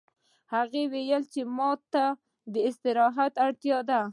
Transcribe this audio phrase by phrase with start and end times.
[0.53, 2.05] هغې وویل چې ما ته
[2.53, 4.01] د استراحت اړتیا ده